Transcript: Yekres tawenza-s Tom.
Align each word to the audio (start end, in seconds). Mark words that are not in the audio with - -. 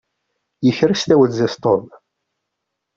Yekres 0.65 1.01
tawenza-s 1.03 1.55
Tom. 1.63 1.83